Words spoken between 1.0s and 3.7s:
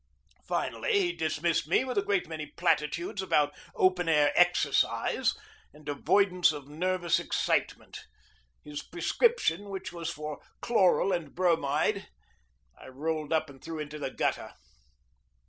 dismissed me with a great many platitudes about